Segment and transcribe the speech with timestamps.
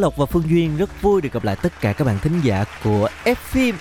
[0.00, 2.64] Lộc và Phương Duyên, rất vui được gặp lại tất cả các bạn thính giả
[2.84, 3.74] của F phim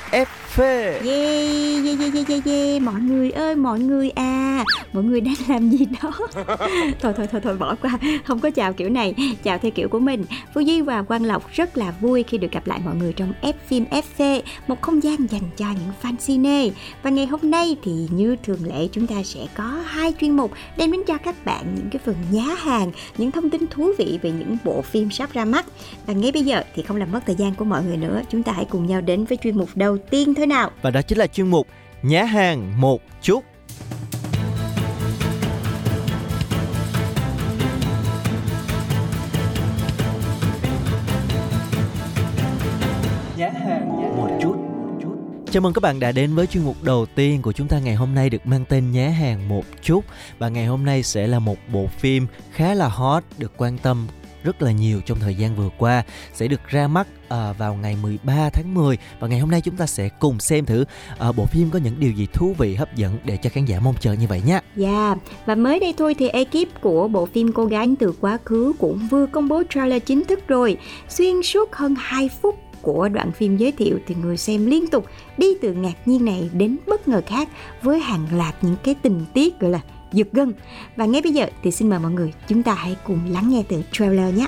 [0.57, 0.63] FP.
[0.63, 2.81] Yeah, yeah, yeah, yeah, yeah, yeah.
[2.81, 4.63] Mọi người ơi, mọi người à.
[4.93, 6.11] Mọi người đang làm gì đó?
[6.99, 7.97] Thôi, thôi, thôi, thôi, bỏ qua.
[8.25, 9.15] Không có chào kiểu này.
[9.43, 10.25] Chào theo kiểu của mình.
[10.53, 13.33] Phương Duy và Quang Lộc rất là vui khi được gặp lại mọi người trong
[13.41, 16.69] F phim FV Một không gian dành cho những fan cine.
[17.03, 20.51] Và ngày hôm nay thì như thường lệ chúng ta sẽ có hai chuyên mục
[20.77, 24.19] Đem đến cho các bạn những cái phần nhá hàng Những thông tin thú vị
[24.21, 25.65] về những bộ phim sắp ra mắt.
[26.05, 28.43] Và ngay bây giờ thì không làm mất thời gian của mọi người nữa Chúng
[28.43, 31.17] ta hãy cùng nhau đến với chuyên mục đầu tiên thôi nào Và đó chính
[31.17, 31.67] là chuyên mục
[32.01, 33.43] Nhá hàng một chút.
[43.37, 44.55] Nhá hàng một chút.
[45.51, 47.95] Chào mừng các bạn đã đến với chuyên mục đầu tiên của chúng ta ngày
[47.95, 50.05] hôm nay được mang tên Nhá hàng một chút
[50.37, 54.07] và ngày hôm nay sẽ là một bộ phim khá là hot được quan tâm
[54.47, 56.03] rất là nhiều trong thời gian vừa qua
[56.33, 59.75] sẽ được ra mắt à, vào ngày 13 tháng 10 và ngày hôm nay chúng
[59.75, 60.85] ta sẽ cùng xem thử
[61.19, 63.79] à, bộ phim có những điều gì thú vị hấp dẫn để cho khán giả
[63.79, 64.59] mong chờ như vậy nhé.
[64.75, 65.17] Dạ, yeah.
[65.45, 69.07] và mới đây thôi thì ekip của bộ phim Cô gái từ quá khứ cũng
[69.11, 70.77] vừa công bố trailer chính thức rồi.
[71.09, 75.05] Xuyên suốt hơn 2 phút của đoạn phim giới thiệu thì người xem liên tục
[75.37, 77.49] đi từ ngạc nhiên này đến bất ngờ khác
[77.81, 79.79] với hàng loạt những cái tình tiết gọi là
[80.11, 80.53] giật gân.
[80.95, 83.63] Và ngay bây giờ thì xin mời mọi người chúng ta hãy cùng lắng nghe
[83.69, 84.47] từ trailer nhé.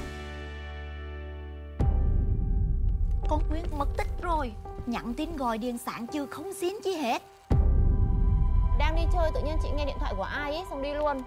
[3.30, 4.52] Con Nguyên mất tích rồi.
[4.86, 7.22] Nhận tin gọi điện sáng chưa không xin chi hết.
[8.80, 11.18] Đang đi chơi tự nhiên chị nghe điện thoại của ai ấy xong đi luôn.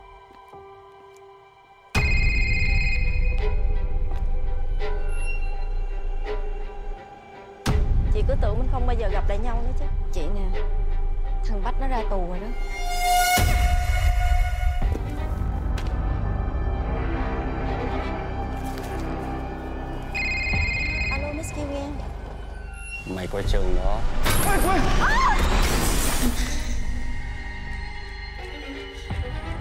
[8.14, 9.84] Chị cứ tưởng mình không bao giờ gặp lại nhau nữa chứ.
[10.12, 10.60] Chị nè
[11.46, 12.46] Thằng Bách nó ra tù rồi đó
[23.32, 24.00] Coi chừng đó.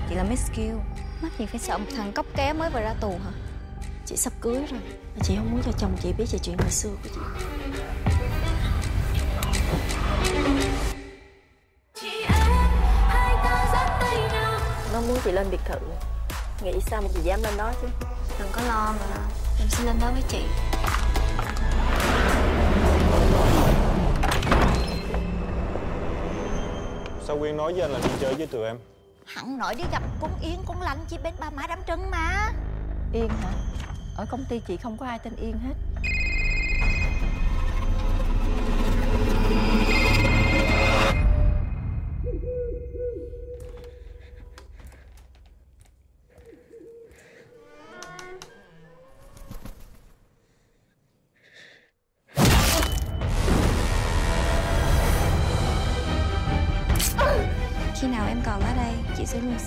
[0.09, 0.76] Chị là Miss Kill
[1.22, 3.31] Mắc gì phải sợ một thằng cóc ké mới vừa ra tù hả?
[4.06, 4.81] Chị sắp cưới rồi.
[5.16, 7.22] Mà chị không muốn cho chồng chị biết về chuyện hồi xưa của chị.
[14.94, 15.80] Nó muốn chị lên biệt thự.
[16.64, 17.88] Nghĩ sao mà chị dám lên đó chứ?
[18.40, 19.18] Đừng có lo mà.
[19.60, 20.44] Em sẽ lên đó với chị
[27.31, 28.78] Sao Quyên nói với anh là đi chơi với tụi em?
[29.25, 32.52] Hẳn nội đi gặp con Yên con lành chị bên ba má đám trưng mà.
[33.14, 33.52] Yên hả?
[34.18, 35.74] Ở công ty chị không có ai tên Yên hết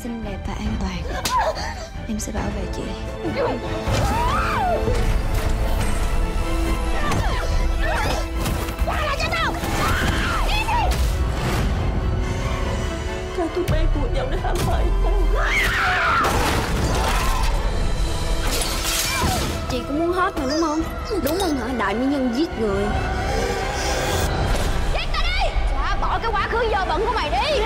[0.03, 1.25] xinh đẹp và an toàn
[2.09, 2.83] Em sẽ bảo vệ chị
[13.37, 14.85] Sao tụi bay của nhau để hãm hại
[19.71, 20.81] Chị cũng muốn hot mà đúng không?
[21.25, 21.75] Đúng không hả?
[21.79, 22.85] Đại mỹ nhân giết người.
[25.71, 27.63] Chà, bỏ cái quá khứ dơ bẩn của mày đi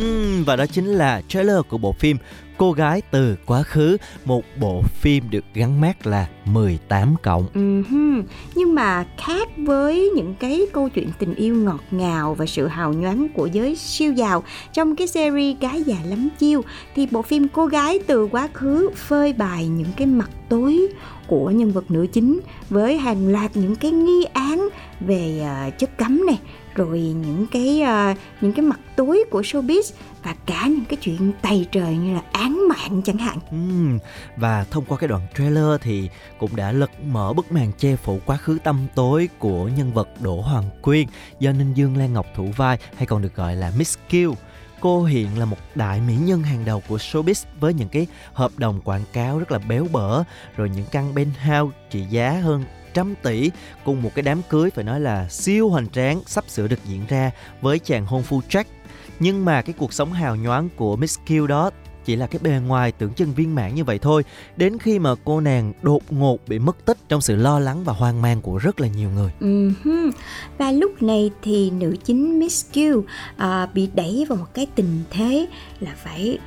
[0.00, 2.16] Uhm, và đó chính là trailer của bộ phim
[2.58, 7.46] Cô gái từ quá khứ, một bộ phim được gắn mát là 18 cộng.
[7.54, 8.22] Uh-huh.
[8.54, 12.92] Nhưng mà khác với những cái câu chuyện tình yêu ngọt ngào và sự hào
[12.92, 16.62] nhoáng của giới siêu giàu trong cái series Gái già lắm chiêu
[16.94, 20.88] thì bộ phim Cô gái từ quá khứ phơi bày những cái mặt tối
[21.26, 22.40] của nhân vật nữ chính
[22.70, 24.68] với hàng loạt những cái nghi án
[25.00, 26.38] về uh, chất cấm này
[26.76, 29.92] rồi những cái uh, những cái mặt tối của showbiz
[30.22, 33.38] và cả những cái chuyện tày trời như là án mạng chẳng hạn.
[33.50, 33.56] Ừ,
[34.36, 36.08] và thông qua cái đoạn trailer thì
[36.38, 40.08] cũng đã lật mở bức màn che phủ quá khứ tâm tối của nhân vật
[40.20, 41.06] Đỗ Hoàng Quyên
[41.40, 44.34] do Ninh Dương Lan Ngọc thủ vai hay còn được gọi là Miss Q
[44.80, 48.50] cô hiện là một đại mỹ nhân hàng đầu của showbiz với những cái hợp
[48.56, 50.22] đồng quảng cáo rất là béo bở
[50.56, 52.64] rồi những căn penthouse trị giá hơn
[52.96, 53.50] trăm tỷ
[53.84, 57.06] cùng một cái đám cưới phải nói là siêu hoành tráng sắp sửa được diễn
[57.08, 58.64] ra với chàng hôn phu Jack.
[59.20, 61.70] Nhưng mà cái cuộc sống hào nhoáng của Miss Q đó
[62.04, 64.24] chỉ là cái bề ngoài tưởng chừng viên mãn như vậy thôi.
[64.56, 67.92] Đến khi mà cô nàng đột ngột bị mất tích trong sự lo lắng và
[67.92, 69.30] hoang mang của rất là nhiều người.
[69.40, 70.10] Uh-huh.
[70.58, 73.04] và lúc này thì nữ chính Miss Q uh,
[73.36, 75.46] à, bị đẩy vào một cái tình thế
[75.80, 76.38] là phải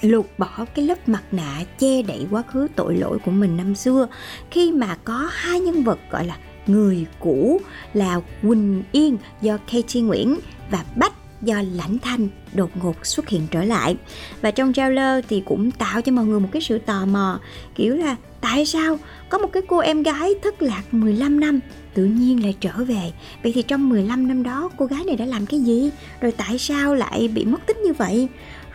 [0.00, 3.74] lột bỏ cái lớp mặt nạ che đậy quá khứ tội lỗi của mình năm
[3.74, 4.08] xưa.
[4.50, 6.36] Khi mà có hai nhân vật gọi là
[6.66, 7.60] người cũ
[7.94, 10.38] là Quỳnh Yên do Katie Nguyễn
[10.70, 11.12] và Bách
[11.42, 13.96] do lãnh thanh đột ngột xuất hiện trở lại.
[14.40, 17.40] Và trong trailer thì cũng tạo cho mọi người một cái sự tò mò,
[17.74, 18.98] kiểu là tại sao
[19.28, 21.60] có một cái cô em gái thất lạc 15 năm
[21.94, 23.12] tự nhiên lại trở về?
[23.42, 25.90] Vậy thì trong 15 năm đó cô gái này đã làm cái gì?
[26.20, 28.28] Rồi tại sao lại bị mất tích như vậy?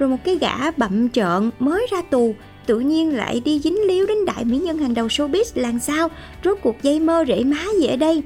[0.04, 2.36] Rồi một cái gã bậm trợn mới ra tù
[2.66, 6.10] tự nhiên lại đi dính líu đến đại mỹ nhân hàng đầu showbiz làm sao
[6.44, 8.24] rốt cuộc dây mơ rễ má gì ở đây?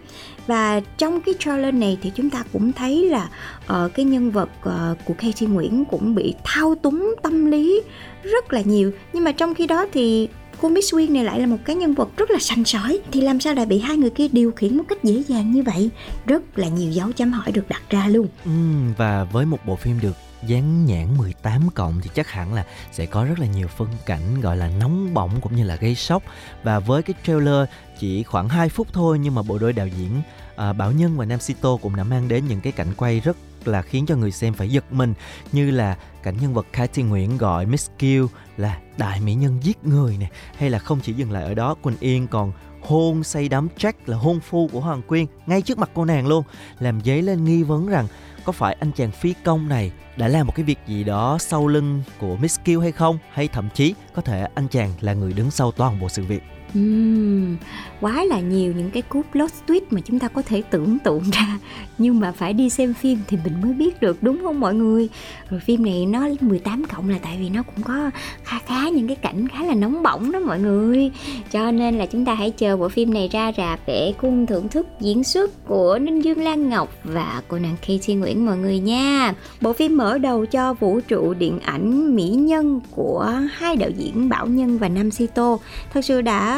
[0.48, 3.30] Và trong cái trailer này thì chúng ta cũng thấy là
[3.64, 7.82] uh, cái nhân vật uh, của Katie Nguyễn cũng bị thao túng tâm lý
[8.24, 8.92] rất là nhiều.
[9.14, 10.28] Nhưng mà trong khi đó thì
[10.62, 13.00] cô Miss Quyên này lại là một cái nhân vật rất là sành sỏi.
[13.12, 15.64] Thì làm sao lại bị hai người kia điều khiển một cách dễ dàng như
[15.64, 15.90] vậy?
[16.26, 18.28] Rất là nhiều dấu chấm hỏi được đặt ra luôn.
[18.46, 18.52] Ừ,
[18.98, 23.06] và với một bộ phim được dán nhãn 18 cộng thì chắc hẳn là sẽ
[23.06, 26.24] có rất là nhiều phân cảnh gọi là nóng bỏng cũng như là gây sốc.
[26.64, 30.22] Và với cái trailer chỉ khoảng 2 phút thôi nhưng mà bộ đôi đạo diễn
[30.56, 33.38] à, Bảo Nhân và Nam Sito cũng đã mang đến những cái cảnh quay rất
[33.66, 35.14] là khiến cho người xem phải giật mình.
[35.52, 38.26] Như là cảnh nhân vật Katy Nguyễn gọi Miss Kill
[38.58, 41.74] là đại mỹ nhân giết người nè hay là không chỉ dừng lại ở đó
[41.74, 42.52] Quỳnh Yên còn
[42.82, 46.28] hôn say đắm Jack là hôn phu của Hoàng Quyên ngay trước mặt cô nàng
[46.28, 46.44] luôn
[46.80, 48.08] làm dấy lên nghi vấn rằng
[48.48, 51.68] có phải anh chàng phi công này đã làm một cái việc gì đó sau
[51.68, 53.18] lưng của Miss Kill hay không?
[53.32, 56.44] Hay thậm chí có thể anh chàng là người đứng sau toàn bộ sự việc?
[56.80, 57.56] Uhm,
[58.02, 61.24] quá là nhiều những cái cú plot twist mà chúng ta có thể tưởng tượng
[61.34, 61.58] ra.
[61.98, 65.10] Nhưng mà phải đi xem phim thì mình mới biết được đúng không mọi người?
[65.50, 68.12] Rồi phim này nó 18 cộng là tại vì nó cũng có
[68.44, 71.12] khá khá những cái cảnh khá là nóng bỏng đó mọi người.
[71.52, 74.68] Cho nên là chúng ta hãy chờ bộ phim này ra rạp để cùng thưởng
[74.68, 78.80] thức diễn xuất của Ninh Dương Lan Ngọc và cô nàng Katie Nguyễn mọi người
[78.80, 79.34] nha.
[79.62, 84.30] Bộ phim mở đầu cho vũ trụ điện ảnh mỹ nhân của hai đạo diễn
[84.30, 85.58] Bảo Nhân và Nam Sito.
[85.94, 86.57] Thật sự đã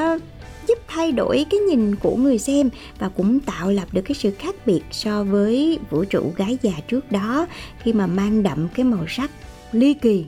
[0.67, 2.69] giúp thay đổi cái nhìn của người xem
[2.99, 6.73] và cũng tạo lập được cái sự khác biệt so với vũ trụ gái già
[6.87, 7.47] trước đó
[7.83, 9.31] khi mà mang đậm cái màu sắc
[9.71, 10.25] ly kỳ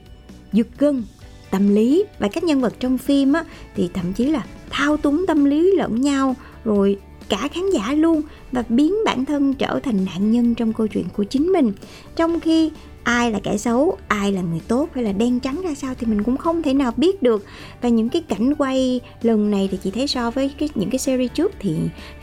[0.54, 1.04] giật gân
[1.52, 3.46] tâm lý và các nhân vật trong phim á,
[3.76, 6.36] thì thậm chí là thao túng tâm lý lẫn nhau
[6.66, 6.98] rồi
[7.30, 8.22] cả khán giả luôn
[8.52, 11.74] và biến bản thân trở thành nạn nhân trong câu chuyện của chính mình.
[12.16, 12.72] Trong khi
[13.04, 16.08] ai là kẻ xấu ai là người tốt hay là đen trắng ra sao thì
[16.08, 17.46] mình cũng không thể nào biết được.
[17.82, 21.00] Và những cái cảnh quay lần này thì chị thấy so với cái những cái
[21.00, 21.76] series trước thì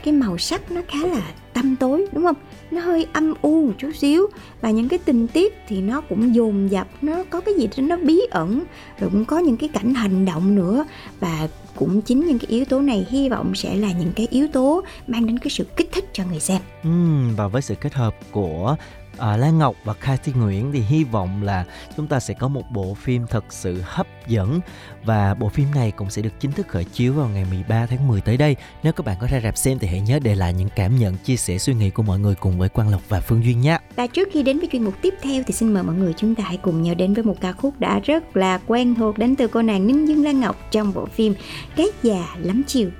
[0.04, 1.22] cái màu sắc nó khá là
[1.52, 2.36] tăm tối đúng không?
[2.70, 4.26] Nó hơi âm u một chút xíu.
[4.60, 7.82] Và những cái tình tiết thì nó cũng dồn dập nó có cái gì đó
[7.82, 8.62] nó bí ẩn.
[9.00, 10.84] Rồi cũng có những cái cảnh hành động nữa.
[11.20, 14.48] Và cũng chính những cái yếu tố này hy vọng sẽ là những cái yếu
[14.48, 16.60] tố mang đến cái sự kích thích cho người xem.
[16.84, 16.90] Ừ,
[17.36, 18.76] và với sự kết hợp của
[19.18, 21.64] à, Lan Ngọc và Cathy Nguyễn thì hy vọng là
[21.96, 24.60] chúng ta sẽ có một bộ phim thật sự hấp dẫn
[25.04, 28.08] và bộ phim này cũng sẽ được chính thức khởi chiếu vào ngày 13 tháng
[28.08, 28.56] 10 tới đây.
[28.82, 31.16] Nếu các bạn có ra rạp xem thì hãy nhớ để lại những cảm nhận,
[31.24, 33.78] chia sẻ suy nghĩ của mọi người cùng với Quang Lộc và Phương Duyên nhé.
[33.96, 36.34] Và trước khi đến với chuyên mục tiếp theo thì xin mời mọi người chúng
[36.34, 39.36] ta hãy cùng nhau đến với một ca khúc đã rất là quen thuộc đến
[39.36, 41.34] từ cô nàng Ninh Dương Lan Ngọc trong bộ phim
[41.76, 42.90] Cái già lắm chiều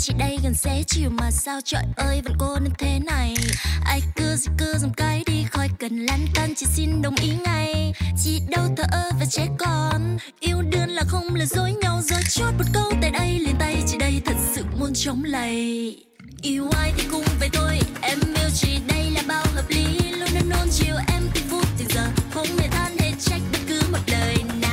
[0.00, 1.60] chị đây gần xế chiều mà sao?
[1.64, 3.36] Trời ơi, vẫn cô nên thế này.
[3.84, 7.32] Ai cứ gì cứ dòng cái đi khỏi cần lăn tăn chị xin đồng ý
[7.44, 7.92] ngay.
[8.24, 10.18] Chị đâu thờ ơ và trẻ con.
[10.40, 13.82] Yêu đương là không là dối nhau rồi chốt một câu tại đây liền tay.
[13.86, 15.96] Chị đây thật sự muốn chống lầy
[16.42, 19.98] yêu ai thì cùng về thôi, em yêu chị đây là bao hợp lý.
[20.10, 23.58] Luôn luôn nôn chiều em từng phút từng giờ, không hề than hết trách bất
[23.68, 24.67] cứ một lời nào.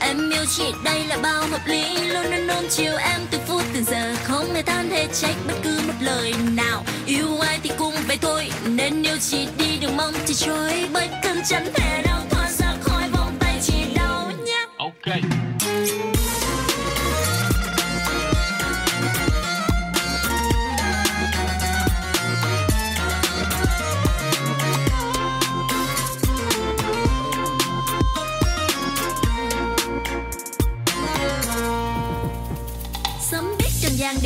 [0.00, 1.98] Em yêu chị, đây là bao hợp lý.
[2.08, 4.14] Luôn luôn luôn chiều em từ phút từ giờ.
[4.24, 6.84] Không hề than hề trách bất cứ một lời nào.
[7.06, 8.50] Yêu ai thì cùng vậy thôi.
[8.66, 12.74] Nên yêu chị đi, đừng mong chị trôi bởi cơn chẳng thể nào thoát ra
[12.80, 14.66] khỏi vòng tay chị đau nhé.
[14.78, 15.35] Okay.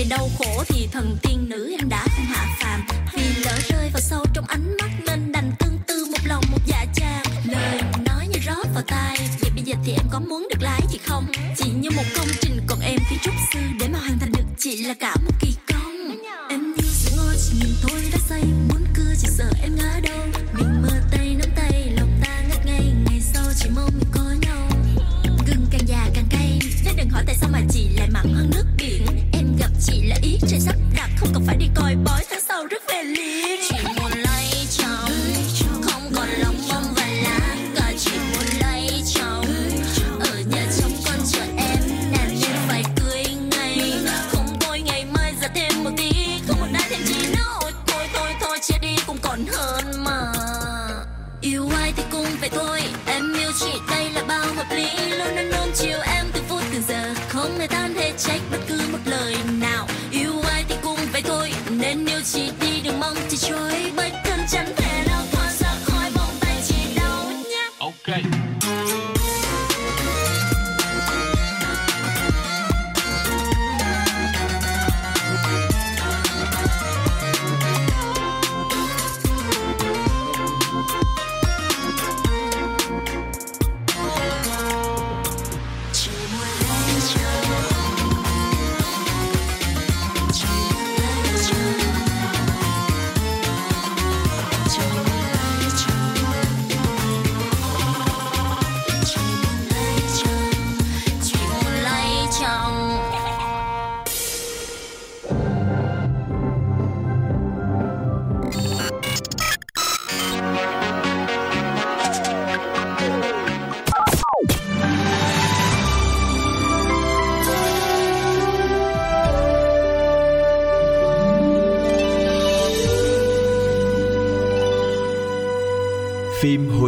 [0.00, 2.87] Để đau khổ thì thần tiên nữ em đã không hạ phàm.
[3.14, 6.59] Vì lỡ rơi vào sâu trong ánh mắt nên đành tương tư một lòng một
[6.66, 10.49] dạ cha lời nói như rót vào tai, vậy bây giờ thì em có muốn
[10.50, 11.26] được lái thì không?
[11.57, 14.45] Chỉ như một công trình, còn em phía trúc sư để mà hoàn thành được
[14.59, 15.49] chỉ là cả một kỳ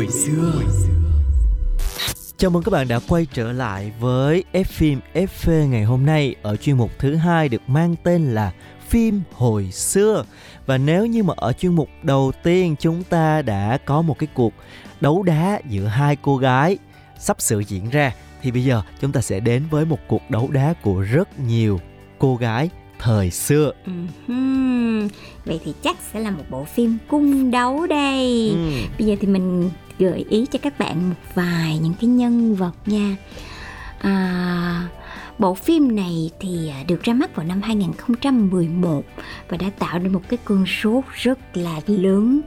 [0.02, 0.62] hồi xưa
[2.36, 6.34] Chào mừng các bạn đã quay trở lại với F phim FV ngày hôm nay
[6.42, 8.52] ở chuyên mục thứ hai được mang tên là
[8.88, 10.24] phim hồi xưa.
[10.66, 14.28] Và nếu như mà ở chuyên mục đầu tiên chúng ta đã có một cái
[14.34, 14.52] cuộc
[15.00, 16.78] đấu đá giữa hai cô gái
[17.18, 20.48] sắp sửa diễn ra thì bây giờ chúng ta sẽ đến với một cuộc đấu
[20.52, 21.80] đá của rất nhiều
[22.18, 23.72] cô gái thời xưa.
[25.44, 28.72] Vậy thì chắc sẽ là một bộ phim cung đấu đây Ừm.
[28.98, 32.74] Bây giờ thì mình gợi ý cho các bạn một vài những cái nhân vật
[32.86, 33.16] nha.
[33.98, 34.88] À,
[35.38, 39.02] Bộ phim này thì à, được ra mắt vào năm 2011
[39.48, 42.40] Và đã tạo nên một cái cơn sốt rất là lớn.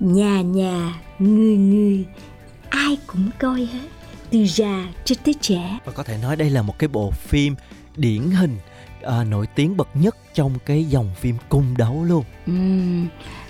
[0.00, 2.04] Nhà nhà, người người,
[2.68, 3.88] ai cũng coi hết
[4.30, 5.78] Từ già cho tới trẻ.
[5.84, 7.54] Và có thể nói đây là một cái bộ phim
[7.96, 8.56] điển hình
[9.02, 12.24] à, nổi tiếng bậc nhất trong cái dòng phim cung đấu luôn.
[12.46, 13.06] Ừm,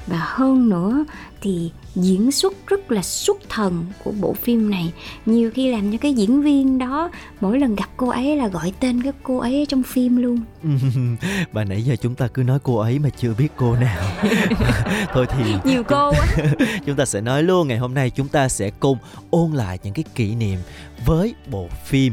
[0.07, 1.05] và hơn nữa
[1.41, 1.71] thì
[2.03, 4.93] diễn xuất rất là xuất thần của bộ phim này.
[5.27, 8.73] Nhiều khi làm cho cái diễn viên đó mỗi lần gặp cô ấy là gọi
[8.81, 10.41] tên cái cô ấy trong phim luôn.
[11.53, 14.05] Và nãy giờ chúng ta cứ nói cô ấy mà chưa biết cô nào.
[15.13, 16.27] Thôi thì nhiều cô quá.
[16.87, 18.99] Chúng ta sẽ nói luôn ngày hôm nay chúng ta sẽ cùng
[19.31, 20.59] ôn lại những cái kỷ niệm
[21.07, 22.13] với bộ phim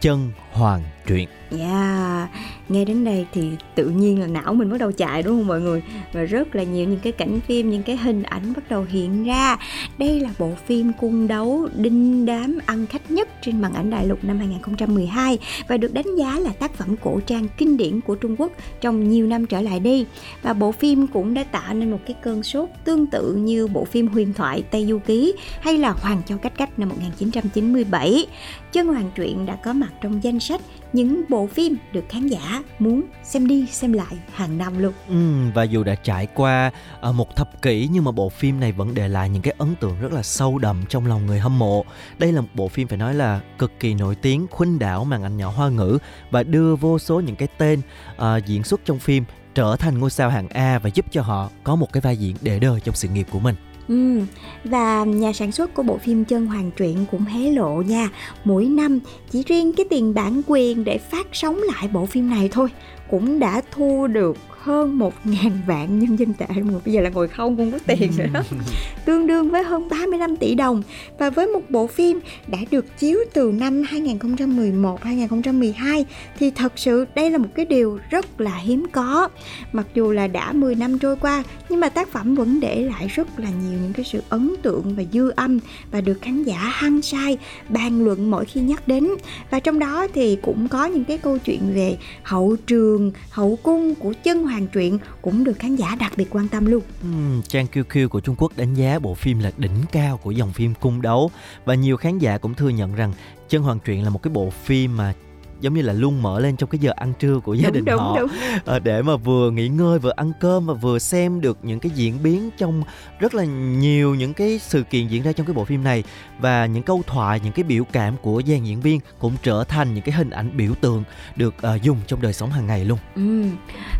[0.00, 1.28] Chân Hoàng Truyện.
[1.50, 2.28] Yeah,
[2.68, 5.60] nghe đến đây thì tự nhiên là não mình bắt đầu chạy đúng không mọi
[5.60, 8.86] người Và rất là nhiều những cái cảnh phim, những cái hình ảnh bắt đầu
[8.88, 9.56] hiện ra
[9.98, 14.06] Đây là bộ phim cung đấu đinh đám ăn khách nhất trên màn ảnh đại
[14.06, 15.38] lục năm 2012
[15.68, 19.08] Và được đánh giá là tác phẩm cổ trang kinh điển của Trung Quốc trong
[19.08, 20.06] nhiều năm trở lại đi.
[20.42, 23.84] Và bộ phim cũng đã tạo nên một cái cơn sốt tương tự như bộ
[23.84, 28.26] phim huyền thoại Tây Du Ký Hay là Hoàng Châu Cách Cách năm 1997
[28.72, 30.60] Chân Hoàng Truyện đã có mặt trong danh sách
[30.92, 34.92] những bộ phim được khán giả muốn xem đi xem lại hàng năm luôn.
[35.08, 38.72] Ừ, và dù đã trải qua ờ, một thập kỷ nhưng mà bộ phim này
[38.72, 41.58] vẫn để lại những cái ấn tượng rất là sâu đậm trong lòng người hâm
[41.58, 41.84] mộ.
[42.18, 45.22] Đây là một bộ phim phải nói là cực kỳ nổi tiếng, khuynh đảo màn
[45.22, 45.98] ảnh nhỏ hoa ngữ
[46.30, 47.80] và đưa vô số những cái tên
[48.16, 49.24] uh, diễn xuất trong phim
[49.54, 52.36] trở thành ngôi sao hạng A và giúp cho họ có một cái vai diễn
[52.40, 53.54] để đời trong sự nghiệp của mình.
[53.88, 54.20] Ừ,
[54.64, 58.08] và nhà sản xuất của bộ phim Chân Hoàng Truyện cũng hé lộ nha.
[58.44, 58.98] Mỗi năm
[59.30, 62.68] chỉ riêng cái tiền bản quyền để phát sóng lại bộ phim này thôi
[63.10, 64.36] Cũng đã thu được
[64.68, 68.12] hơn 1.000 vạn nhân dân tệ mà bây giờ là ngồi không không có tiền
[68.18, 68.24] nữa.
[68.32, 68.40] Đó
[69.04, 70.82] tương đương với hơn 35 tỷ đồng.
[71.18, 76.06] Và với một bộ phim đã được chiếu từ năm 2011 2012
[76.38, 79.28] thì thật sự đây là một cái điều rất là hiếm có.
[79.72, 83.08] Mặc dù là đã 10 năm trôi qua nhưng mà tác phẩm vẫn để lại
[83.08, 85.58] rất là nhiều những cái sự ấn tượng và dư âm
[85.90, 89.08] và được khán giả hăng say bàn luận mỗi khi nhắc đến.
[89.50, 93.94] Và trong đó thì cũng có những cái câu chuyện về hậu trường hậu cung
[93.94, 96.82] của chân hàng truyện cũng được khán giả đặc biệt quan tâm luôn.
[97.08, 100.52] Uhm, trang QQ của Trung Quốc đánh giá bộ phim là đỉnh cao của dòng
[100.52, 101.30] phim cung đấu
[101.64, 103.12] và nhiều khán giả cũng thừa nhận rằng
[103.48, 105.14] Chân Hoàng truyện là một cái bộ phim mà
[105.60, 107.84] giống như là luôn mở lên trong cái giờ ăn trưa của gia đúng, đình
[107.84, 108.30] đúng, họ đúng.
[108.66, 111.92] À, để mà vừa nghỉ ngơi vừa ăn cơm và vừa xem được những cái
[111.94, 112.82] diễn biến trong
[113.18, 113.44] rất là
[113.78, 116.04] nhiều những cái sự kiện diễn ra trong cái bộ phim này
[116.40, 119.94] và những câu thoại những cái biểu cảm của dàn diễn viên cũng trở thành
[119.94, 121.04] những cái hình ảnh biểu tượng
[121.36, 122.98] được uh, dùng trong đời sống hàng ngày luôn.
[123.14, 123.44] Ừ.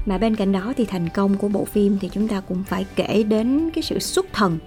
[0.07, 2.87] Mà bên cạnh đó thì thành công của bộ phim thì chúng ta cũng phải
[2.97, 4.59] kể đến cái sự xuất thần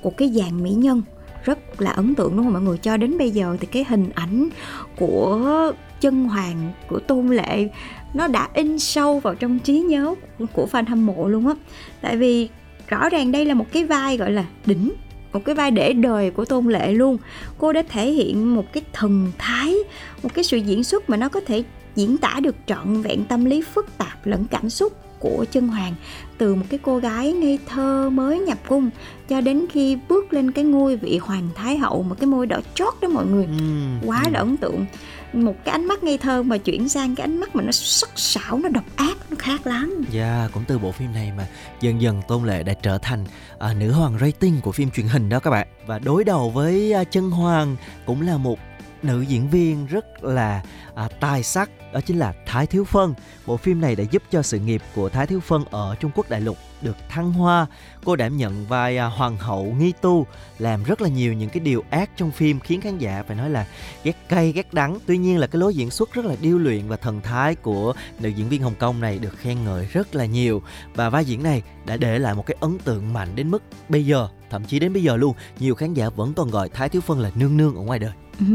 [0.00, 1.02] của cái dàn mỹ nhân
[1.44, 4.10] rất là ấn tượng đúng không mọi người cho đến bây giờ thì cái hình
[4.14, 4.48] ảnh
[4.96, 7.68] của chân hoàng của tôn lệ,
[8.14, 10.14] nó đã in sâu vào trong trí nhớ
[10.52, 11.54] của fan hâm mộ luôn á.
[12.00, 12.48] Tại vì
[12.88, 14.92] rõ ràng đây là một cái vai gọi là đỉnh,
[15.32, 17.16] một cái vai để đời của tôn lệ luôn.
[17.58, 19.74] Cô đã thể hiện một cái thần thái,
[20.22, 21.62] một cái sự diễn xuất mà nó có thể
[21.94, 25.94] diễn tả được trọn vẹn tâm lý phức tạp lẫn cảm xúc của chân hoàng
[26.40, 28.90] từ một cái cô gái ngây thơ mới nhập cung
[29.28, 32.60] cho đến khi bước lên cái ngôi vị hoàng thái hậu một cái môi đỏ
[32.74, 33.46] chót đó mọi người.
[33.58, 34.06] Ừ.
[34.06, 34.86] quá là ấn tượng.
[35.32, 38.08] Một cái ánh mắt ngây thơ mà chuyển sang cái ánh mắt mà nó sắc
[38.16, 40.04] sảo nó độc ác nó khác lắm.
[40.10, 41.46] Dạ yeah, cũng từ bộ phim này mà
[41.80, 43.24] dần dần tôn lệ đã trở thành
[43.54, 45.66] uh, nữ hoàng rating của phim truyền hình đó các bạn.
[45.86, 47.76] Và đối đầu với uh, chân hoàng
[48.06, 48.58] cũng là một
[49.04, 50.62] nữ diễn viên rất là
[50.94, 53.14] à, tài sắc đó chính là Thái Thiếu Phân.
[53.46, 56.30] Bộ phim này đã giúp cho sự nghiệp của Thái Thiếu Phân ở Trung Quốc
[56.30, 57.66] đại lục được thăng hoa.
[58.04, 60.26] Cô đảm nhận vai à, hoàng hậu nghi tu,
[60.58, 63.50] làm rất là nhiều những cái điều ác trong phim khiến khán giả phải nói
[63.50, 63.66] là
[64.04, 64.98] ghét cay ghét đắng.
[65.06, 67.94] Tuy nhiên là cái lối diễn xuất rất là điêu luyện và thần thái của
[68.20, 70.62] nữ diễn viên Hồng Kông này được khen ngợi rất là nhiều
[70.94, 74.06] và vai diễn này đã để lại một cái ấn tượng mạnh đến mức bây
[74.06, 75.34] giờ thậm chí đến bây giờ luôn.
[75.60, 78.12] Nhiều khán giả vẫn còn gọi Thái Thiếu Phân là nương nương ở ngoài đời.
[78.40, 78.46] Ừ,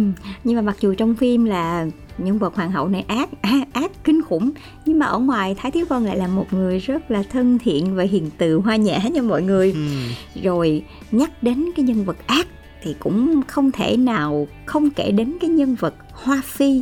[0.43, 1.85] nhưng mà mặc dù trong phim là
[2.17, 4.51] nhân vật hoàng hậu này ác ác, ác kinh khủng
[4.85, 7.95] nhưng mà ở ngoài thái thiếu vân lại là một người rất là thân thiện
[7.95, 9.71] và hiền từ hoa nhã nha mọi người.
[9.71, 10.41] Ừ.
[10.43, 12.47] rồi nhắc đến cái nhân vật ác
[12.83, 16.81] thì cũng không thể nào không kể đến cái nhân vật hoa phi.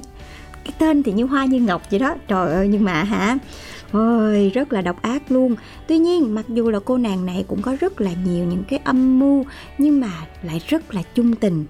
[0.63, 2.15] Cái tên thì như hoa như ngọc vậy đó.
[2.28, 3.38] Trời ơi nhưng mà hả
[3.93, 5.56] ôi rất là độc ác luôn.
[5.88, 8.79] Tuy nhiên mặc dù là cô nàng này cũng có rất là nhiều những cái
[8.84, 9.45] âm mưu
[9.77, 10.12] nhưng mà
[10.43, 11.65] lại rất là chung tình.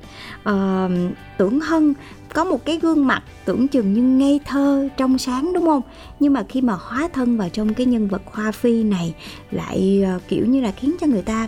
[0.50, 1.94] Uh, tưởng hân
[2.34, 5.82] có một cái gương mặt tưởng chừng như ngây thơ trong sáng đúng không?
[6.20, 9.16] Nhưng mà khi mà hóa thân vào trong cái nhân vật hoa phi này
[9.52, 11.48] lại uh, kiểu như là khiến cho người ta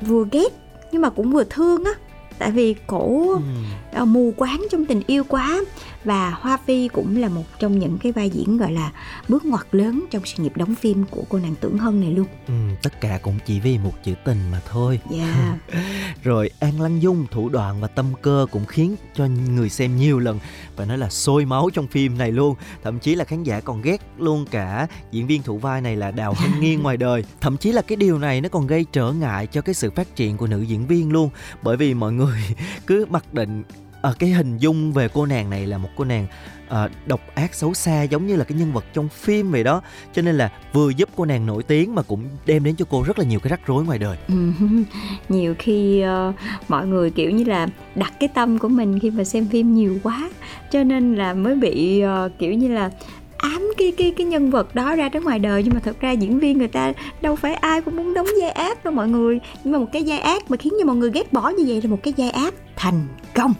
[0.00, 0.48] vừa ghét
[0.92, 1.92] nhưng mà cũng vừa thương á.
[2.38, 4.02] Tại vì cổ ừ.
[4.02, 5.60] uh, mù quáng trong tình yêu quá
[6.04, 8.92] và Hoa Phi cũng là một trong những cái vai diễn gọi là
[9.28, 12.26] bước ngoặt lớn trong sự nghiệp đóng phim của cô nàng Tưởng Hân này luôn.
[12.46, 15.00] Ừ, tất cả cũng chỉ vì một chữ tình mà thôi.
[15.10, 15.58] Dạ.
[15.72, 15.84] Yeah.
[16.22, 20.18] Rồi An Lăng Dung thủ đoạn và tâm cơ cũng khiến cho người xem nhiều
[20.18, 20.38] lần
[20.76, 22.54] và nói là sôi máu trong phim này luôn.
[22.82, 26.10] Thậm chí là khán giả còn ghét luôn cả diễn viên thủ vai này là
[26.10, 27.24] Đào Hân Nghiên ngoài đời.
[27.40, 30.16] Thậm chí là cái điều này nó còn gây trở ngại cho cái sự phát
[30.16, 31.30] triển của nữ diễn viên luôn
[31.62, 32.42] bởi vì mọi người
[32.86, 33.62] cứ mặc định
[34.04, 36.26] à, cái hình dung về cô nàng này là một cô nàng
[36.68, 39.82] à, độc ác xấu xa giống như là cái nhân vật trong phim vậy đó.
[40.12, 43.02] Cho nên là vừa giúp cô nàng nổi tiếng mà cũng đem đến cho cô
[43.02, 44.16] rất là nhiều cái rắc rối ngoài đời.
[44.28, 44.34] Ừ,
[45.28, 46.34] nhiều khi uh,
[46.68, 49.98] mọi người kiểu như là đặt cái tâm của mình khi mà xem phim nhiều
[50.02, 50.30] quá
[50.70, 52.90] cho nên là mới bị uh, kiểu như là
[53.36, 55.62] ám cái cái cái nhân vật đó ra đến ngoài đời.
[55.62, 58.50] Nhưng mà thật ra diễn viên người ta đâu phải ai cũng muốn đóng vai
[58.50, 59.40] ác đâu mọi người.
[59.64, 61.82] Nhưng mà một cái vai ác mà khiến cho mọi người ghét bỏ như vậy
[61.82, 63.54] là một cái vai ác thành công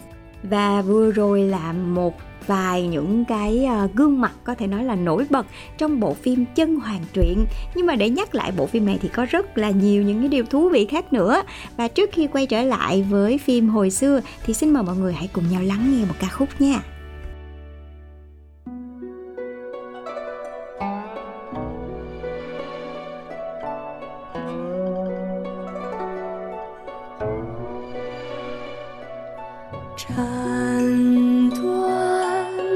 [0.49, 2.13] và vừa rồi là một
[2.47, 5.45] vài những cái ờ, gương mặt có thể nói là nổi bật
[5.77, 7.45] trong bộ phim chân hoàng truyện.
[7.75, 10.27] Nhưng mà để nhắc lại bộ phim này thì có rất là nhiều những cái
[10.27, 11.43] điều thú vị khác nữa.
[11.77, 15.13] Và trước khi quay trở lại với phim hồi xưa thì xin mời mọi người
[15.13, 16.81] hãy cùng nhau lắng nghe một ca khúc nha.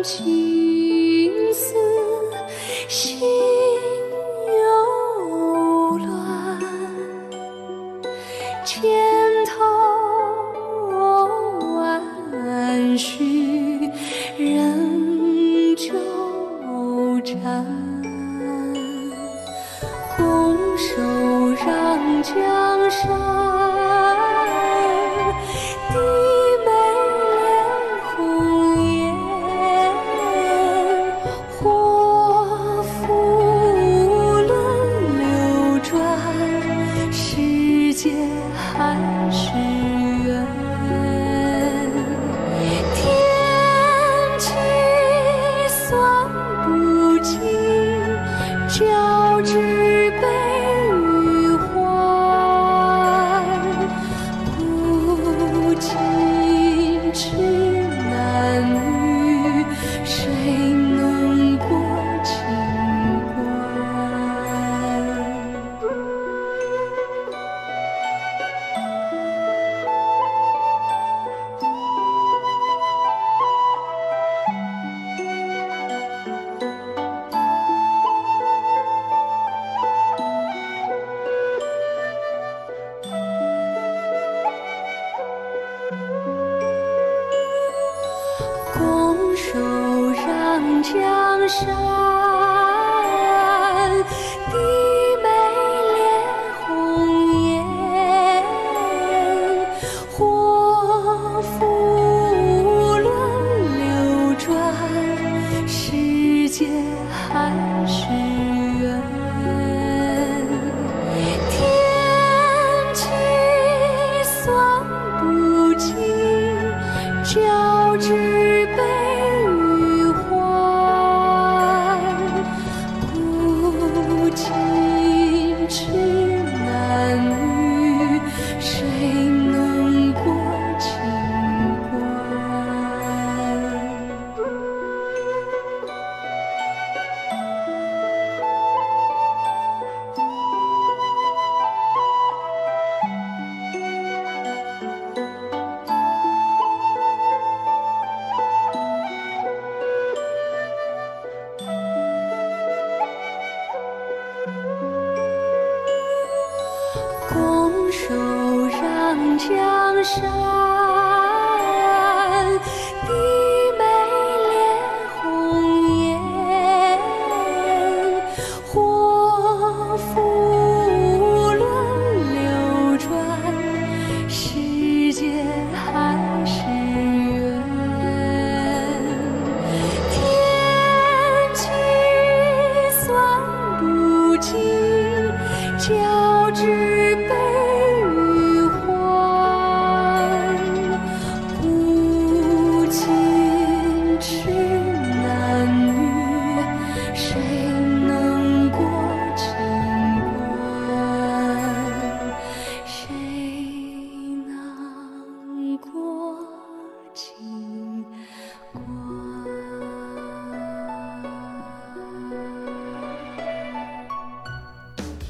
[0.04, 1.76] 情丝
[2.88, 3.20] 心
[4.48, 6.60] 犹乱
[8.64, 8.90] 千
[9.46, 9.52] 头
[11.76, 13.90] 万绪
[14.38, 15.90] 仍纠
[17.26, 17.66] 缠
[20.16, 21.02] 拱手
[21.66, 23.39] 让江山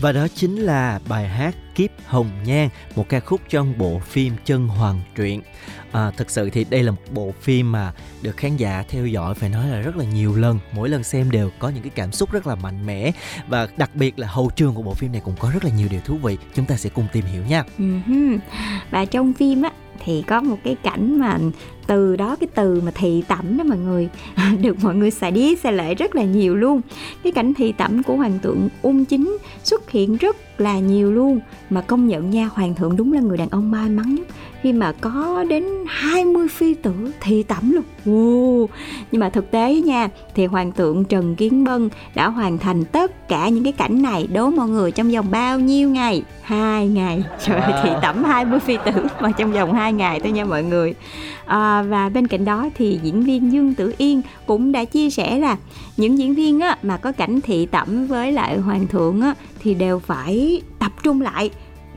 [0.01, 4.33] Và đó chính là bài hát Kiếp Hồng Nhan, một ca khúc trong bộ phim
[4.45, 5.41] Chân Hoàng Truyện.
[5.91, 9.33] À, thực sự thì đây là một bộ phim mà được khán giả theo dõi
[9.35, 10.59] phải nói là rất là nhiều lần.
[10.71, 13.11] Mỗi lần xem đều có những cái cảm xúc rất là mạnh mẽ
[13.47, 15.87] và đặc biệt là hậu trường của bộ phim này cũng có rất là nhiều
[15.91, 16.37] điều thú vị.
[16.55, 17.63] Chúng ta sẽ cùng tìm hiểu nha.
[17.77, 17.85] Ừ
[18.91, 19.71] và trong phim á
[20.03, 21.37] thì có một cái cảnh mà
[21.87, 24.09] từ đó cái từ mà thị tẩm đó mọi người.
[24.61, 26.81] Được mọi người xài đi xài lại rất là nhiều luôn.
[27.23, 31.39] Cái cảnh thị tẩm của hoàng thượng ung chính xuất hiện rất là nhiều luôn.
[31.69, 34.27] Mà công nhận nha, hoàng thượng đúng là người đàn ông may mắn nhất
[34.61, 36.91] khi mà có đến 20 phi tử
[37.21, 38.67] thị tẩm luôn wow.
[39.11, 43.29] nhưng mà thực tế nha thì hoàng thượng Trần Kiến Bân đã hoàn thành tất
[43.29, 46.23] cả những cái cảnh này đố mọi người trong vòng bao nhiêu ngày?
[46.41, 47.23] Hai ngày.
[47.45, 50.63] Trời ơi thị tẩm 20 phi tử mà trong vòng hai ngày thôi nha mọi
[50.63, 50.95] người.
[51.45, 55.39] À, và bên cạnh đó thì diễn viên Dương Tử Yên cũng đã chia sẻ
[55.39, 55.57] là
[55.97, 59.73] những diễn viên á, mà có cảnh thị tẩm với lại hoàng thượng á, thì
[59.73, 61.49] đều phải tập trung lại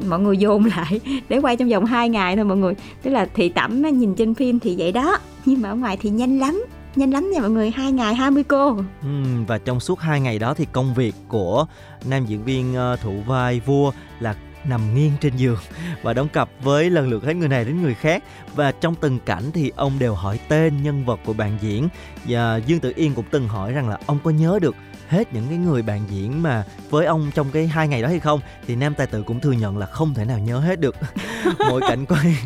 [0.09, 2.75] mọi người dồn lại để quay trong vòng 2 ngày thôi mọi người.
[3.03, 6.11] Tức là thị tẩm nhìn trên phim thì vậy đó nhưng mà ở ngoài thì
[6.11, 6.65] nhanh lắm
[6.97, 8.77] nhanh lắm nha mọi người hai ngày 20 cô.
[9.03, 9.09] Ừ,
[9.47, 11.67] và trong suốt hai ngày đó thì công việc của
[12.05, 14.35] nam diễn viên ờ, thủ vai vua là
[14.65, 15.59] nằm nghiêng trên giường
[16.03, 18.25] và đóng cặp với lần lượt hết người này đến người khác.
[18.55, 21.89] Và trong từng cảnh thì ông đều hỏi tên nhân vật của bạn diễn.
[22.25, 24.77] Và Dương Tử Yên cũng từng hỏi rằng là ông có nhớ được
[25.13, 28.21] hết những cái người bạn diễn mà với ông trong cái hai ngày đó hay
[28.21, 30.97] không, thì nam tài tử cũng thừa nhận là không thể nào nhớ hết được.
[31.69, 32.37] Mỗi cảnh quay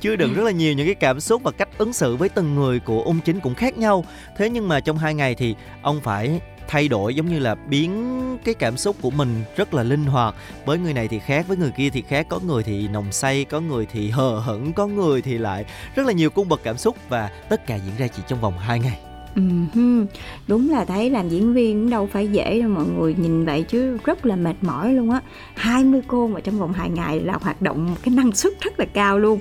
[0.00, 2.54] chứa đựng rất là nhiều những cái cảm xúc và cách ứng xử với từng
[2.54, 4.04] người của ung chính cũng khác nhau.
[4.36, 8.38] Thế nhưng mà trong hai ngày thì ông phải thay đổi, giống như là biến
[8.44, 10.34] cái cảm xúc của mình rất là linh hoạt.
[10.64, 12.26] Với người này thì khác, với người kia thì khác.
[12.28, 16.06] Có người thì nồng say, có người thì hờ hững, có người thì lại rất
[16.06, 18.80] là nhiều cung bậc cảm xúc và tất cả diễn ra chỉ trong vòng 2
[18.80, 19.11] ngày.
[19.36, 20.06] Uh-huh.
[20.48, 23.62] Đúng là thấy làm diễn viên cũng đâu phải dễ đâu mọi người, nhìn vậy
[23.62, 25.20] chứ rất là mệt mỏi luôn á.
[25.54, 28.80] 20 cô mà trong vòng 2 ngày là hoạt động một cái năng suất rất
[28.80, 29.40] là cao luôn.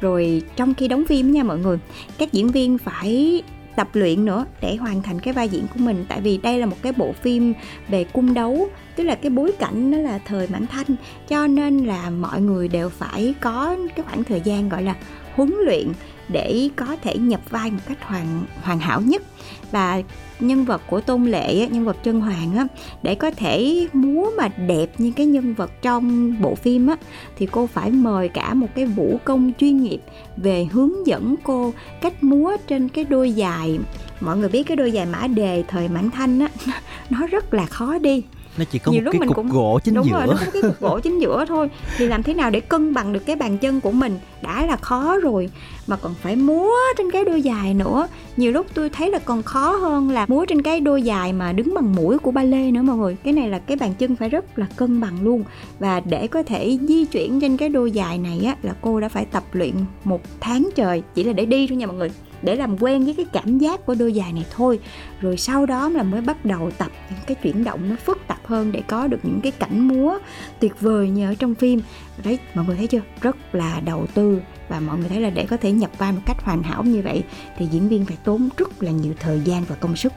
[0.00, 1.78] Rồi trong khi đóng phim nha mọi người,
[2.18, 3.42] Các diễn viên phải
[3.76, 6.04] tập luyện nữa để hoàn thành cái vai diễn của mình.
[6.08, 7.54] Tại vì đây là một cái bộ phim
[7.88, 10.96] về cung đấu, tức là cái bối cảnh nó là thời mãn thanh.
[11.28, 14.94] Cho nên là mọi người đều phải có cái khoảng thời gian gọi là
[15.34, 15.88] huấn luyện
[16.28, 19.22] để có thể nhập vai một cách hoàn hoàn hảo nhất.
[19.70, 20.02] Và
[20.40, 22.66] nhân vật của tôn lệ nhân vật chân hoàng á,
[23.02, 26.96] để có thể múa mà đẹp như cái nhân vật trong bộ phim á,
[27.36, 30.00] thì cô phải mời cả một cái vũ công chuyên nghiệp
[30.36, 33.78] về hướng dẫn cô cách múa trên cái đôi dài
[34.20, 36.48] mọi người biết cái đôi dài mã đề thời mãn thanh á,
[37.10, 38.22] nó rất là khó đi
[38.58, 39.48] nó chỉ có Nhiều một cái cục cũng...
[39.48, 40.12] gỗ chính đúng giữa.
[40.12, 41.70] rồi, nó có cái cục gỗ chính giữa thôi.
[41.96, 44.18] Thì làm thế nào để cân bằng được cái bàn chân của mình?
[44.42, 45.50] Đã là khó rồi
[45.86, 48.08] mà còn phải múa trên cái đôi dài nữa.
[48.36, 51.52] Nhiều lúc tôi thấy là còn khó hơn là múa trên cái đôi dài mà
[51.52, 53.16] đứng bằng mũi của ba lê nữa mọi người.
[53.24, 55.44] Cái này là cái bàn chân phải rất là cân bằng luôn.
[55.78, 59.08] Và để có thể di chuyển trên cái đôi dài này á là cô đã
[59.08, 62.10] phải tập luyện một tháng trời chỉ là để đi thôi nha mọi người
[62.42, 64.78] để làm quen với cái cảm giác của đôi giày này thôi.
[65.20, 68.46] Rồi sau đó là mới bắt đầu tập những cái chuyển động nó phức tạp
[68.46, 70.18] hơn để có được những cái cảnh múa
[70.60, 71.80] tuyệt vời như ở trong phim.
[72.24, 73.00] Đấy, mọi người thấy chưa?
[73.20, 76.20] Rất là đầu tư và mọi người thấy là để có thể nhập vai một
[76.26, 77.24] cách hoàn hảo như vậy
[77.58, 80.12] thì diễn viên phải tốn rất là nhiều thời gian và công sức.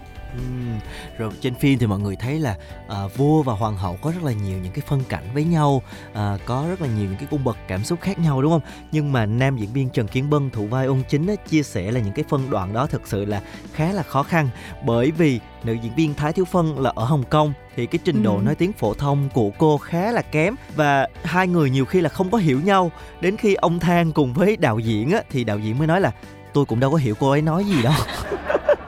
[1.18, 2.56] Rồi trên phim thì mọi người thấy là
[2.88, 5.82] uh, vua và hoàng hậu có rất là nhiều những cái phân cảnh với nhau
[6.12, 8.62] uh, có rất là nhiều những cái cung bậc cảm xúc khác nhau đúng không?
[8.92, 11.92] Nhưng mà nam diễn viên trần kiến bân thủ vai ôn chính á, chia sẻ
[11.92, 13.42] là những cái phân đoạn đó thực sự là
[13.74, 14.50] khá là khó khăn.
[14.86, 18.24] Bởi vì nữ diễn viên thái thiếu phân là ở hồng kông thì cái trình
[18.24, 18.42] độ ừ.
[18.42, 22.10] nói tiếng phổ thông của cô khá là kém và hai người nhiều khi là
[22.10, 22.92] không có hiểu nhau.
[23.22, 26.12] Đến khi ông than cùng với đạo diễn á, thì đạo diễn mới nói là
[26.54, 27.94] tôi cũng đâu có hiểu cô ấy nói gì đâu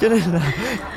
[0.00, 0.52] cho nên là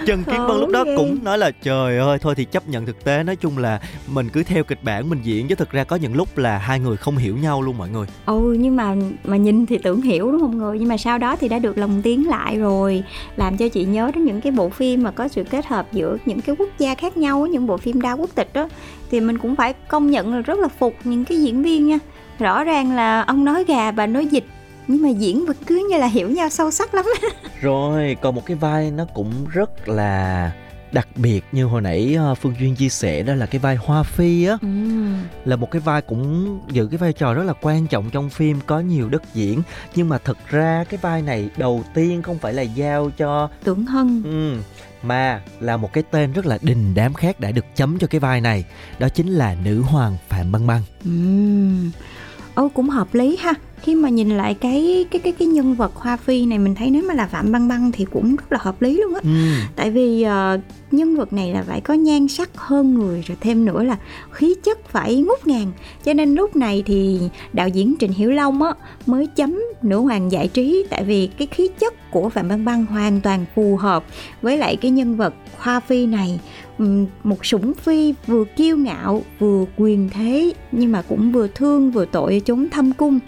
[0.05, 3.03] trần kiến bân lúc đó cũng nói là trời ơi thôi thì chấp nhận thực
[3.03, 3.23] tế.
[3.23, 6.15] Nói chung là mình cứ theo kịch bản mình diễn chứ thực ra có những
[6.15, 8.07] lúc là hai người không hiểu nhau luôn mọi người.
[8.25, 10.79] Ừ nhưng mà mà nhìn thì tưởng hiểu đúng không người?
[10.79, 13.03] Nhưng mà sau đó thì đã được lồng tiếng lại rồi
[13.35, 16.17] làm cho chị nhớ đến những cái bộ phim mà có sự kết hợp giữa
[16.25, 18.69] những cái quốc gia khác nhau những bộ phim đa quốc tịch đó
[19.11, 21.99] thì mình cũng phải công nhận là rất là phục những cái diễn viên nha.
[22.39, 24.45] Rõ ràng là ông nói gà bà nói dịch
[24.89, 27.05] nhưng mà diễn vẫn cứ như là hiểu nhau sâu sắc lắm.
[27.61, 30.51] Rồi còn một cái vai nó cũng rất là
[30.91, 34.03] đặc biệt như hồi nãy ờ, phương duyên chia sẻ đó là cái vai hoa
[34.03, 34.57] phi á.
[34.61, 34.67] Ừ.
[35.45, 38.59] là một cái vai cũng giữ cái vai trò rất là quan trọng trong phim
[38.65, 39.61] có nhiều đất diễn.
[39.95, 43.85] Nhưng mà thật ra cái vai này đầu tiên không phải là giao cho tưởng
[43.85, 44.23] hân.
[44.23, 44.61] Ừ,
[45.03, 48.19] mà là một cái tên rất là đình đám khác đã được chấm cho cái
[48.19, 48.65] vai này.
[48.99, 51.11] Đó chính là nữ hoàng phạm băng băng ừ.
[52.55, 55.95] Ồ cũng hợp lý ha khi mà nhìn lại cái cái cái cái nhân vật
[55.95, 58.59] hoa phi này mình thấy nếu mà là phạm băng băng thì cũng rất là
[58.61, 59.21] hợp lý luôn á.
[59.23, 59.29] Ừ.
[59.75, 60.61] tại vì uh,
[60.91, 63.97] nhân vật này là phải có nhan sắc hơn người rồi thêm nữa là
[64.31, 65.71] khí chất phải ngút ngàn.
[66.05, 67.19] Cho nên lúc này thì
[67.53, 68.73] đạo diễn Trịnh Hiểu Long á
[69.05, 72.85] mới chấm nữ hoàng giải trí tại vì cái khí chất của Phạm Băng Băng
[72.85, 74.05] hoàn toàn phù hợp
[74.41, 76.39] với lại cái nhân vật Hoa Phi này.
[77.23, 82.05] Một sủng phi vừa kiêu ngạo vừa quyền thế nhưng mà cũng vừa thương vừa
[82.05, 83.19] tội chốn thâm cung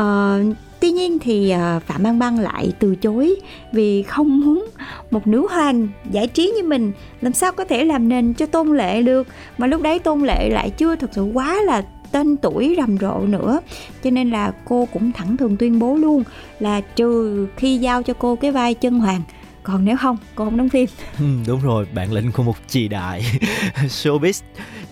[0.00, 3.36] uh, Tuy nhiên thì ờ, Phạm Băng Băng lại từ chối
[3.72, 4.66] vì không muốn
[5.10, 6.92] một nữ hoàng giải trí như mình.
[7.20, 9.28] Làm sao có thể làm nền cho Tôn Lệ được?
[9.58, 11.82] Mà lúc đấy Tôn Lệ lại chưa thực sự quá là
[12.12, 13.60] tên tuổi rầm rộ nữa.
[14.04, 16.22] Cho nên là cô cũng thẳng thừng tuyên bố luôn
[16.60, 19.22] là trừ khi giao cho cô cái vai chân hoàng.
[19.62, 20.88] Còn nếu không cô không đóng phim.
[21.18, 23.22] Ừ, đúng rồi bản lĩnh của một chị đại
[23.76, 24.42] showbiz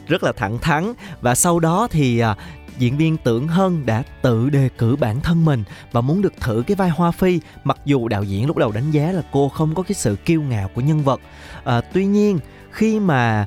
[0.08, 0.92] rất là thẳng thắn.
[1.20, 2.36] Và sau đó thì à,
[2.78, 6.62] diễn viên Tưởng Hân đã tự đề cử bản thân mình và muốn được thử
[6.66, 9.74] cái vai Hoa Phi mặc dù đạo diễn lúc đầu đánh giá là cô không
[9.74, 11.20] có cái sự kiêu ngạo của nhân vật.
[11.64, 12.38] À, tuy nhiên
[12.70, 13.46] khi mà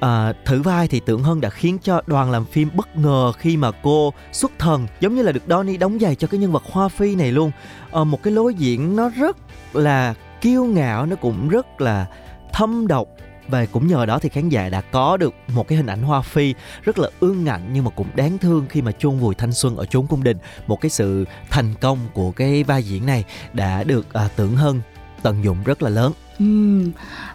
[0.00, 3.56] à, thử vai thì Tưởng Hân đã khiến cho đoàn làm phim bất ngờ khi
[3.56, 6.62] mà cô xuất thần giống như là được Donnie đóng giày cho cái nhân vật
[6.70, 7.50] Hoa Phi này luôn.
[7.92, 9.36] À, một cái lối diễn nó rất
[9.72, 12.06] là kiêu ngạo nó cũng rất là
[12.52, 13.08] thâm độc
[13.48, 16.22] và cũng nhờ đó thì khán giả đã có được một cái hình ảnh Hoa
[16.22, 19.52] Phi rất là ương ngạnh nhưng mà cũng đáng thương khi mà chôn vùi thanh
[19.52, 20.36] xuân ở chốn cung đình.
[20.66, 24.80] Một cái sự thành công của cái vai diễn này đã được à, tưởng hơn
[25.22, 26.12] tận dụng rất là lớn.
[26.38, 26.80] Ừ.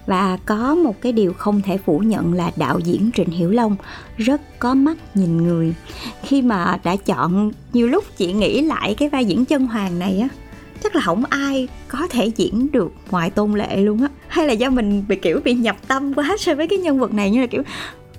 [0.05, 3.75] Và có một cái điều không thể phủ nhận là đạo diễn Trịnh Hiểu Long
[4.17, 5.73] rất có mắt nhìn người.
[6.23, 10.19] Khi mà đã chọn nhiều lúc chị nghĩ lại cái vai diễn chân hoàng này
[10.19, 10.27] á
[10.83, 14.07] chắc là không ai có thể diễn được ngoài tôn lệ luôn á.
[14.27, 17.13] Hay là do mình bị, kiểu, bị nhập tâm quá so với cái nhân vật
[17.13, 17.63] này, như là, kiểu,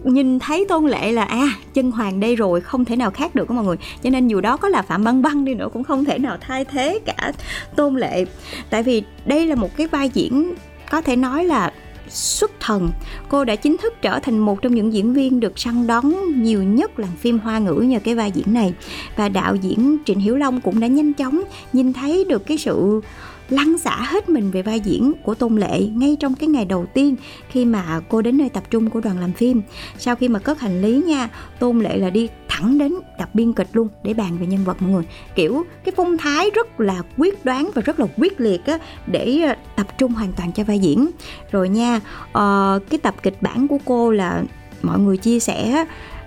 [0.04, 3.48] nhìn thấy tôn lệ là à chân hoàng đây rồi, không thể nào khác được
[3.48, 3.76] các mọi người.
[4.02, 6.36] Cho nên dù đó có là phạm băng băng đi nữa, cũng không thể nào
[6.40, 7.32] thay thế cả
[7.76, 8.24] tôn lệ.
[8.70, 10.54] Tại vì đây là một cái vai diễn
[10.90, 11.72] có thể nói là
[12.08, 12.90] xuất thần,
[13.28, 16.62] cô đã chính thức trở thành một trong những diễn viên được săn đón nhiều
[16.62, 18.74] nhất làng phim hoa ngữ nhờ cái vai diễn này.
[19.16, 23.00] Và đạo diễn trịnh hiểu long cũng đã nhanh chóng nhìn thấy được cái sự
[23.48, 26.86] lăn xả hết mình về vai diễn của Tôn Lệ ngay trong cái ngày đầu
[26.94, 27.16] tiên
[27.48, 29.62] khi mà cô đến nơi tập trung của đoàn làm phim.
[29.98, 31.28] Sau khi mà cất hành lý nha,
[31.58, 34.82] Tôn Lệ là đi thẳng đến tập biên kịch luôn để bàn về nhân vật
[34.82, 35.04] mọi người.
[35.34, 39.40] Kiểu cái phong thái rất là quyết đoán và rất là quyết liệt á để
[39.46, 41.10] ờ, tập trung hoàn toàn cho vai diễn.
[41.52, 44.42] Rồi nha, uh, cái tập kịch bản của cô là
[44.82, 45.84] mọi người chia sẻ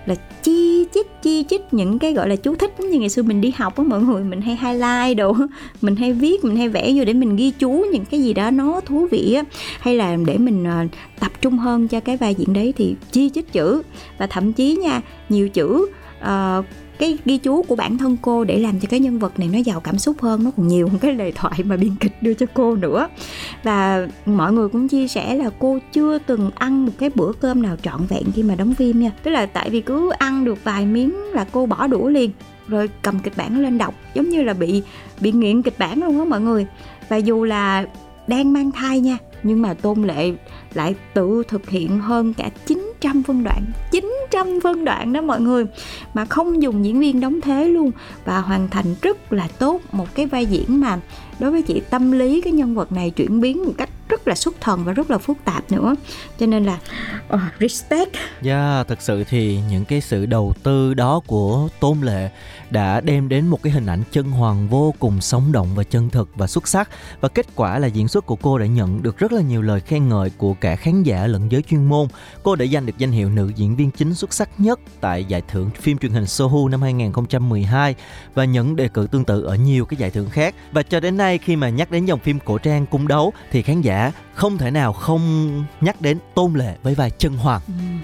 [0.08, 3.22] là chi chít chi chít những cái gọi là chú thích giống như ngày xưa
[3.22, 5.36] mình đi học á mọi người mình hay highlight đồ
[5.80, 8.50] mình hay viết mình hay vẽ vô để mình ghi chú những cái gì đó
[8.50, 9.42] nó thú vị á.
[9.80, 10.86] Hay là để mình ờ,
[11.20, 13.82] tập trung hơn cho cái vai diễn đấy thì chi chít chữ.
[14.18, 15.86] Và thậm chí nha nhiều chữ
[16.20, 16.64] uh,
[16.98, 19.58] cái ghi chú của bản thân cô để làm cho cái nhân vật này nó
[19.58, 22.34] giàu cảm xúc hơn, nó còn nhiều hơn cái lời thoại mà biên kịch đưa
[22.34, 23.08] cho cô nữa.
[23.62, 27.62] Và mọi người cũng chia sẻ là cô chưa từng ăn một cái bữa cơm
[27.62, 29.12] nào trọn vẹn khi mà đóng phim nha.
[29.22, 32.30] Tức là tại vì cứ ăn được vài miếng là cô bỏ đũa liền,
[32.68, 34.82] rồi cầm kịch bản lên đọc, giống như là bị
[35.20, 36.66] bị nghiện kịch bản luôn á mọi người.
[37.08, 37.86] Và dù là
[38.26, 40.32] đang mang thai nha, nhưng mà tôn lệ
[40.74, 45.40] lại tự thực hiện hơn cả chính 900 phân đoạn 900 phân đoạn đó mọi
[45.40, 45.64] người.
[46.14, 47.90] Mà không dùng diễn viên đóng thế luôn
[48.24, 51.00] và hoàn thành rất là tốt một cái vai diễn mà
[51.38, 54.34] đối với chị tâm lý cái nhân vật này chuyển biến một cách rất là
[54.34, 55.94] xuất thần và rất là phức tạp nữa.
[56.38, 56.78] Cho nên là
[57.34, 58.14] uh, respect.
[58.42, 62.30] Dạ yeah, thật sự thì những cái sự đầu tư đó của tôn lệ
[62.70, 66.10] đã đem đến một cái hình ảnh chân hoàng vô cùng sống động và chân
[66.10, 66.90] thực và xuất sắc.
[67.20, 69.80] Và kết quả là diễn xuất của cô đã nhận được rất là nhiều lời
[69.80, 72.08] khen ngợi của cả khán giả lẫn giới chuyên môn.
[72.42, 75.42] Cô đã giành được danh hiệu nữ diễn viên chính xuất sắc nhất tại giải
[75.48, 77.94] thưởng phim truyền hình Sohu năm 2012
[78.34, 80.54] và nhận đề cử tương tự ở nhiều cái giải thưởng khác.
[80.72, 83.62] Và cho đến nay khi mà nhắc đến dòng phim cổ trang cung đấu thì
[83.62, 87.60] khán giả không thể nào không nhắc đến tôn lệ với vai chân hoàng.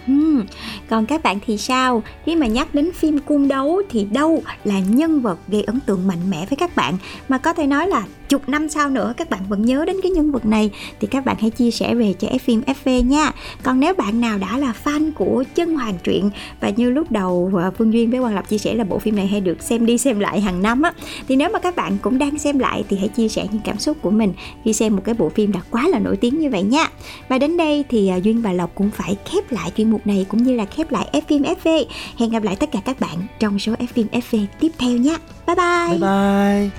[0.07, 0.43] Ừ
[0.88, 2.03] Còn các bạn thì sao?
[2.25, 6.07] Khi mà nhắc đến phim cung đấu thì đâu là nhân vật gây ấn tượng
[6.07, 6.97] mạnh mẽ với các bạn?
[7.29, 10.11] Mà có thể nói là chục năm sau nữa, các bạn vẫn nhớ đến cái
[10.11, 10.71] nhân vật này.
[11.01, 13.33] Thì các bạn hãy chia sẻ về cho phim FV nha.
[13.62, 17.53] Còn nếu bạn nào đã là fan của chân hoàng truyện, và như lúc đầu
[17.62, 19.87] à, Phương Duyên với Hoàng Lập chia sẻ là bộ phim này hay được xem
[19.87, 20.93] đi xem lại hàng năm á,
[21.29, 23.79] thì nếu mà các bạn cũng đang xem lại thì hãy chia sẻ những cảm
[23.79, 24.33] xúc của mình
[24.64, 26.88] khi xem một cái bộ phim đã quá là nổi tiếng như vậy nha.
[27.29, 30.27] Và đến đây thì ờ, Duyên và Lộc cũng phải khép lại chuyên mục này
[30.29, 31.85] cũng như là khép lại F phim FV
[32.18, 35.16] hẹn gặp lại tất cả các bạn trong số F phim FV tiếp theo nhé
[35.47, 35.88] bye bye.
[35.88, 36.70] Bye bye.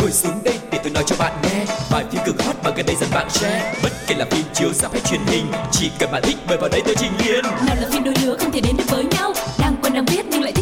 [0.00, 1.64] Ngồi xuống đây để tôi nói cho bạn nghe.
[1.90, 3.74] Vài phim cực hot mà gần đây dần bạn share.
[3.82, 6.68] Bất kể là phim chiếu rạp hay truyền hình chỉ cần bạn thích mời vào
[6.68, 9.32] đây tôi trình liền nào là phim đôi lứa không thể đến được với nhau.
[9.58, 10.52] Đang quen đang biết nhưng lại